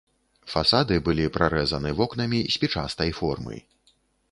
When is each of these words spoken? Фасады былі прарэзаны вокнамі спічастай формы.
Фасады 0.53 0.97
былі 1.09 1.25
прарэзаны 1.35 1.93
вокнамі 2.01 2.39
спічастай 2.57 3.15
формы. 3.21 3.63